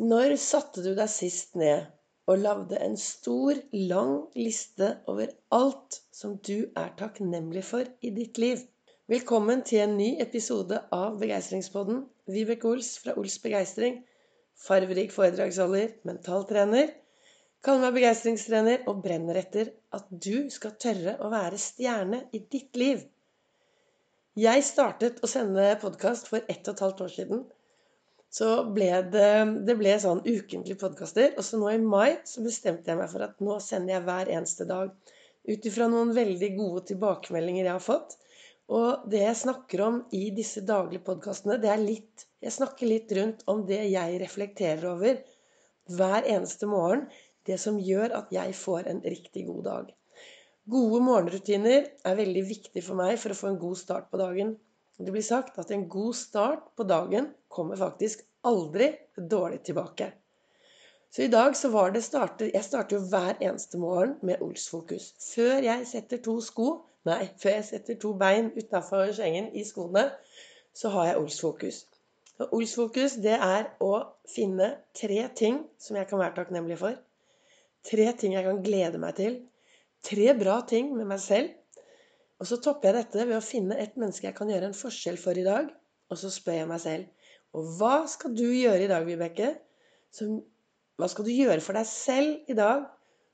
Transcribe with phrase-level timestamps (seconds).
[0.00, 1.82] Når satte du deg sist ned
[2.30, 8.40] og lagde en stor, lang liste over alt som du er takknemlig for i ditt
[8.40, 8.62] liv?
[9.12, 12.00] Velkommen til en ny episode av Begeistringspodden.
[12.32, 14.00] Vibeke Ols fra Ols Begeistring.
[14.56, 16.96] Farverik foredragsholder, mentaltrener.
[17.60, 22.80] Kaller meg begeistringstrener og brenner etter at du skal tørre å være stjerne i ditt
[22.80, 23.04] liv.
[24.48, 27.48] Jeg startet å sende podkast for ett og et halvt år siden
[28.30, 29.30] så ble det,
[29.66, 31.32] det ble sånn ukentlige podkaster.
[31.36, 34.30] Og så nå i mai så bestemte jeg meg for at nå sender jeg hver
[34.36, 34.92] eneste dag.
[35.50, 38.14] Ut ifra noen veldig gode tilbakemeldinger jeg har fått.
[38.70, 43.10] Og det jeg snakker om i disse daglige podkastene, det er litt Jeg snakker litt
[43.12, 45.18] rundt om det jeg reflekterer over
[45.92, 47.02] hver eneste morgen.
[47.44, 49.90] Det som gjør at jeg får en riktig god dag.
[50.70, 54.54] Gode morgenrutiner er veldig viktig for meg for å få en god start på dagen.
[55.00, 60.12] Det blir sagt at en god start på dagen kommer faktisk aldri dårlig tilbake.
[61.10, 65.14] Så i dag så var det starter, Jeg starter jo hver eneste morgen med Ols-fokus.
[65.34, 66.68] Før jeg setter to sko
[67.08, 70.10] Nei, før jeg setter to bein utafor sengen i skoene,
[70.76, 71.78] så har jeg Olsfokus.
[72.40, 73.94] Og Ols-fokus, det er å
[74.28, 76.98] finne tre ting som jeg kan være takknemlig for.
[77.88, 79.38] Tre ting jeg kan glede meg til.
[80.04, 81.56] Tre bra ting med meg selv
[82.40, 85.18] og så topper jeg dette ved å finne et menneske jeg kan gjøre en forskjell
[85.20, 85.68] for i dag.
[86.10, 89.50] Og så spør jeg meg selv Og hva skal du gjøre i dag, Vibeke?
[90.98, 92.86] Hva skal du gjøre for deg selv i dag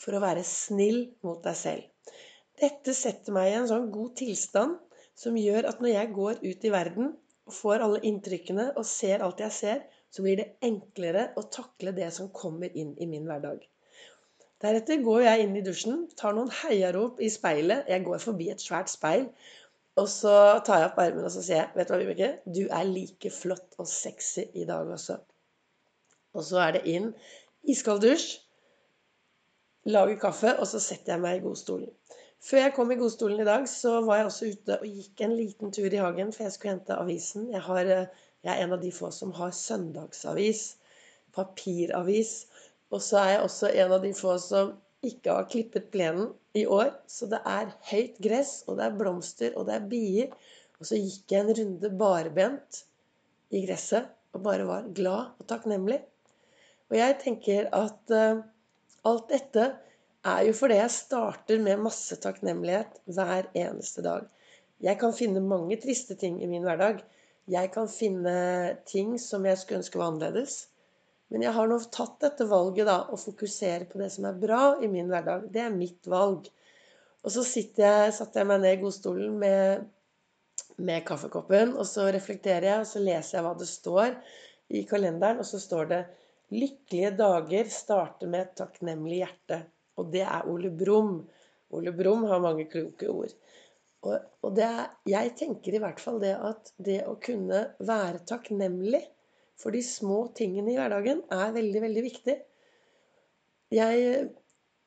[0.00, 2.12] for å være snill mot deg selv?
[2.60, 4.76] Dette setter meg i en sånn god tilstand
[5.18, 7.12] som gjør at når jeg går ut i verden
[7.48, 11.94] og får alle inntrykkene og ser alt jeg ser, så blir det enklere å takle
[11.96, 13.62] det som kommer inn i min hverdag.
[14.60, 17.88] Deretter går jeg inn i dusjen, tar noen heiarop i speilet.
[17.88, 19.30] Jeg går forbi et svært speil.
[20.00, 20.34] Og så
[20.66, 22.30] tar jeg opp armen og så sier jeg, vet du hva, Vibeke?
[22.44, 25.18] Du er like flott og sexy i dag også.
[26.36, 27.10] Og så er det inn
[27.68, 28.38] iskald dusj,
[29.88, 31.88] Lager kaffe, og så setter jeg meg i godstolen.
[32.44, 35.32] Før jeg kom i godstolen i dag, så var jeg også ute og gikk en
[35.36, 37.46] liten tur i hagen, for jeg skulle hente avisen.
[37.52, 40.62] Jeg, har, eh, jeg er en av de få som har søndagsavis.
[41.32, 42.34] Papiravis.
[42.90, 44.72] Og så er jeg også en av de få som
[45.06, 46.92] ikke har klippet plenen i år.
[47.08, 50.32] Så det er høyt gress, og det er blomster, og det er bier.
[50.80, 52.82] Og så gikk jeg en runde barbent
[53.52, 56.00] i gresset og bare var glad og takknemlig.
[56.90, 58.42] Og jeg tenker at uh,
[59.06, 59.66] alt dette
[60.26, 64.26] er jo fordi jeg starter med masse takknemlighet hver eneste dag.
[64.80, 67.02] Jeg kan finne mange triste ting i min hverdag.
[67.50, 70.66] Jeg kan finne ting som jeg skulle ønske var annerledes.
[71.30, 74.62] Men jeg har nå tatt dette valget, da, å fokusere på det som er bra
[74.82, 75.46] i min hverdag.
[75.54, 76.48] Det er mitt valg.
[77.22, 79.84] Og så jeg, satte jeg meg ned i godstolen med,
[80.80, 84.16] med, kaffekoppen, og så reflekterer jeg, og så leser jeg hva det står
[84.74, 86.00] i kalenderen, og så står det
[86.50, 89.60] 'Lykkelige dager starter med et takknemlig hjerte'.
[90.02, 91.20] Og det er Ole Brumm.
[91.70, 93.36] Ole Brumm har mange kloke ord.
[94.02, 99.04] Og, og er, jeg tenker i hvert fall det at det å kunne være takknemlig
[99.60, 102.36] for de små tingene i hverdagen er veldig, veldig viktig.
[103.76, 104.22] Jeg,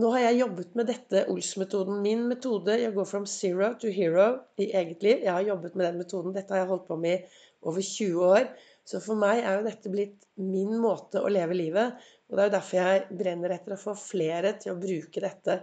[0.00, 1.98] nå har jeg jobbet med dette Ols-metoden.
[2.04, 4.30] Min metode jeg går from zero to hero
[4.62, 5.24] i eget liv.
[5.26, 6.36] Jeg har jobbet med den metoden.
[6.36, 8.46] Dette har jeg holdt på med i over 20 år.
[8.88, 11.98] Så for meg er jo dette blitt min måte å leve livet.
[12.30, 15.58] Og det er jo derfor jeg brenner etter å få flere til å bruke dette.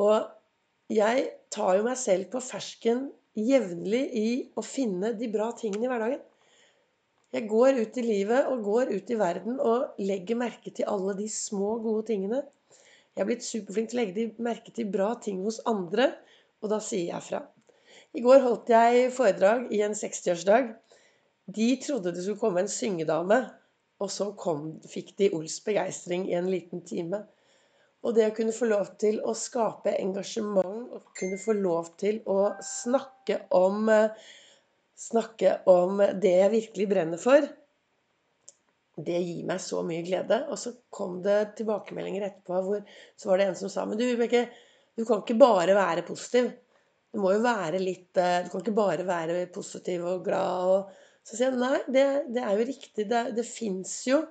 [0.00, 3.08] Og jeg tar jo meg selv på fersken
[3.38, 4.28] jevnlig i
[4.58, 6.22] å finne de bra tingene i hverdagen.
[7.32, 11.14] Jeg går ut i livet og går ut i verden og legger merke til alle
[11.16, 12.42] de små, gode tingene.
[13.16, 16.10] Jeg er blitt superflink til å legge merke til bra ting hos andre,
[16.60, 17.40] og da sier jeg fra.
[18.12, 20.74] I går holdt jeg foredrag i en 60-årsdag.
[21.56, 23.40] De trodde det skulle komme en syngedame,
[24.02, 27.22] og så kom, fikk de Ols begeistring i en liten time.
[28.04, 32.20] Og det å kunne få lov til å skape engasjement og kunne få lov til
[32.28, 34.24] å snakke om eh,
[35.02, 37.46] snakke om det jeg virkelig brenner for,
[39.02, 40.42] det gir meg så mye glede.
[40.52, 42.82] Og så kom det tilbakemeldinger etterpå hvor
[43.16, 44.46] så var det en som sa Men du, Vibeke,
[44.96, 46.50] du kan ikke bare være positiv.
[47.12, 50.68] Du må jo være litt eh, Du kan ikke bare være positiv og glad.
[50.76, 52.06] Og så sier jeg nei, det,
[52.36, 53.08] det er jo riktig.
[53.08, 54.22] Det, det fins jo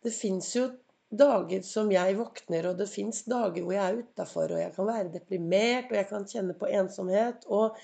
[0.00, 0.70] Det fins jo
[1.10, 4.86] dager som jeg våkner, og det fins dager hvor jeg er utafor, og jeg kan
[4.86, 7.44] være deprimert, og jeg kan kjenne på ensomhet.
[7.50, 7.76] og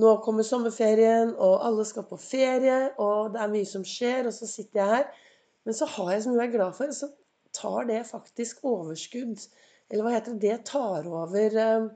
[0.00, 4.34] nå kommer sommerferien, og alle skal på ferie, og det er mye som skjer, og
[4.34, 5.28] så sitter jeg her.
[5.64, 7.10] Men så har jeg så mye jeg er glad for, så
[7.54, 9.46] tar det faktisk overskudd.
[9.90, 10.42] Eller hva heter det?
[10.50, 11.86] Det tar over eh,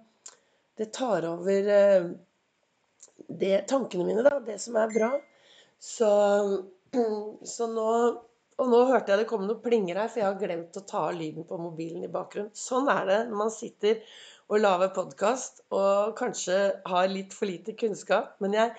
[0.78, 2.10] Det tar over eh,
[3.26, 4.38] det, tankene mine, da.
[4.46, 5.10] Det som er bra.
[5.82, 6.10] Så,
[7.54, 7.90] så nå
[8.58, 11.04] Og nå hørte jeg det komme noen plinger her, for jeg har glemt å ta
[11.12, 12.50] av lyden på mobilen i bakgrunnen.
[12.58, 14.00] Sånn er det når man sitter
[14.48, 16.56] og lager podkast og kanskje
[16.88, 18.34] har litt for lite kunnskap.
[18.42, 18.72] Men jeg,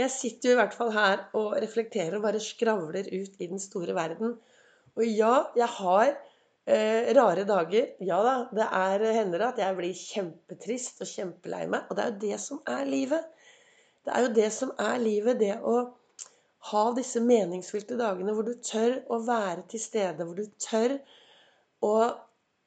[0.00, 3.60] jeg sitter jo i hvert fall her og reflekterer og bare skravler ut i den
[3.60, 4.38] store verden.
[4.96, 7.92] Og ja, jeg har eh, rare dager.
[8.08, 11.84] Ja da, det er, hender at jeg blir kjempetrist og kjempelei meg.
[11.90, 13.28] Og det er jo det som er livet.
[14.06, 15.42] Det er jo det som er livet.
[15.42, 15.82] Det å
[16.70, 20.96] ha disse meningsfylte dagene hvor du tør å være til stede, hvor du tør
[21.86, 21.92] å,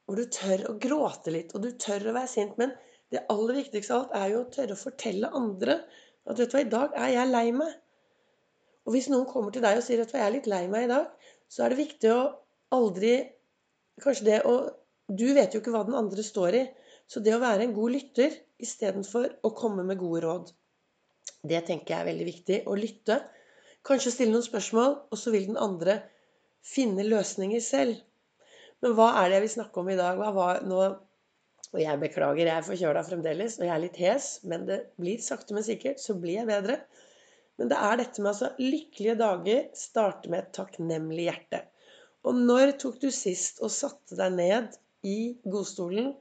[0.07, 2.55] hvor du tør å gråte litt, og du tør å være sint.
[2.61, 2.73] Men
[3.11, 5.77] det aller viktigste av alt er jo å tørre å fortelle andre
[6.29, 7.75] at vet du hva, i dag er jeg lei meg.
[8.87, 10.91] Og hvis noen kommer til deg og sier at jeg er litt lei meg i
[10.91, 11.11] dag,
[11.51, 12.23] så er det viktig å
[12.77, 13.15] aldri
[14.01, 14.53] Kanskje det å
[15.11, 16.61] Du vet jo ikke hva den andre står i.
[17.11, 20.51] Så det å være en god lytter istedenfor å komme med gode råd,
[21.43, 22.59] det tenker jeg er veldig viktig.
[22.63, 23.17] Å lytte
[23.87, 25.99] Kanskje stille noen spørsmål, og så vil den andre
[26.65, 27.95] finne løsninger selv.
[28.81, 30.19] Men hva er det jeg vil snakke om i dag?
[30.19, 30.83] Var nå
[31.71, 35.21] Og jeg beklager, jeg er forkjøla fremdeles, og jeg er litt hes, men det blir
[35.23, 36.81] sakte, men sikkert, så blir jeg bedre.
[37.55, 41.61] Men det er dette med altså lykkelige dager starter med et takknemlig hjerte.
[42.27, 44.75] Og når tok du sist og satte deg ned
[45.07, 46.11] i godstolen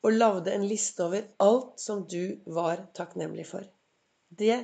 [0.00, 3.66] og lagde en liste over alt som du var takknemlig for?
[4.30, 4.56] Det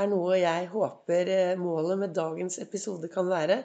[0.00, 3.62] er noe jeg håper eh, målet med dagens episode kan være.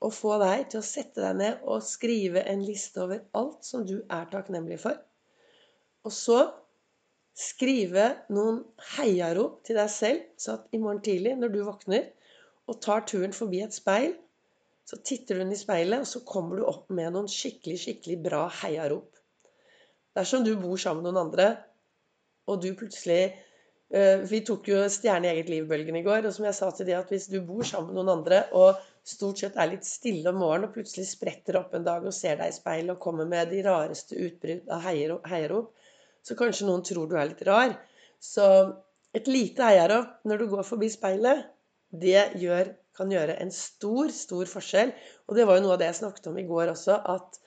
[0.00, 3.84] Å få deg til å sette deg ned og skrive en liste over alt som
[3.88, 4.98] du er takknemlig for.
[6.06, 6.40] Og så
[7.36, 8.62] skrive noen
[8.96, 12.06] heiarop til deg selv, så at i morgen tidlig når du våkner
[12.66, 14.14] og tar turen forbi et speil,
[14.86, 18.20] så titter du inn i speilet, og så kommer du opp med noen skikkelig, skikkelig
[18.22, 19.18] bra heiarop.
[20.16, 21.48] Dersom du bor sammen med noen andre,
[22.46, 23.34] og du plutselig
[23.86, 26.26] vi tok jo Stjerne i eget liv-bølgen i går.
[26.26, 28.80] Og som jeg sa til de, at hvis du bor sammen med noen andre og
[29.06, 32.40] stort sett er litt stille om morgenen og plutselig spretter opp en dag og ser
[32.40, 35.70] deg i speilet og kommer med de rareste utbrudd av heiarop,
[36.26, 37.76] så kanskje noen tror du er litt rar.
[38.18, 38.46] Så
[39.14, 41.46] et lite heiarop når du går forbi speilet,
[41.94, 44.90] det gjør, kan gjøre en stor, stor forskjell.
[45.30, 47.38] Og det var jo noe av det jeg snakket om i går også, at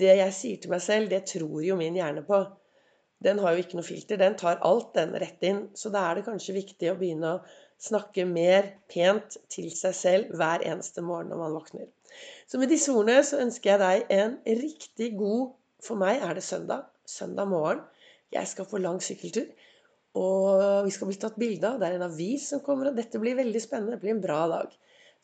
[0.00, 2.40] det jeg sier til meg selv, det tror jo min hjerne på
[3.24, 4.18] den har jo ikke noe filter.
[4.20, 5.62] Den tar alt, den, rett inn.
[5.78, 7.42] Så da er det kanskje viktig å begynne å
[7.82, 11.88] snakke mer pent til seg selv hver eneste morgen når man våkner.
[12.48, 15.54] Så med disse ordene så ønsker jeg deg en riktig god
[15.84, 16.86] For meg er det søndag.
[17.06, 17.82] Søndag morgen.
[18.32, 19.50] Jeg skal på lang sykkeltur.
[20.16, 21.76] Og vi skal bli tatt bilde av.
[21.78, 23.94] Det er en avis som kommer, og dette blir veldig spennende.
[23.94, 24.72] Det blir en bra dag.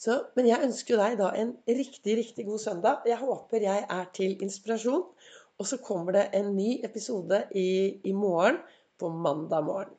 [0.02, 3.08] Så, men jeg ønsker deg da en riktig, riktig god søndag.
[3.08, 5.06] Jeg håper jeg er til inspirasjon.
[5.62, 8.58] Og så kommer det en ny episode i, i morgen,
[8.98, 9.94] på mandag morgen.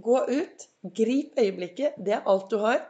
[0.00, 0.64] Gå ut,
[0.96, 1.98] grip øyeblikket.
[2.00, 2.80] Det er alt du har.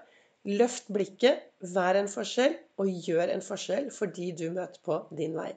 [0.46, 1.42] Løft blikket,
[1.74, 5.50] vær en forskjell, og gjør en forskjell for de du møter på din vei.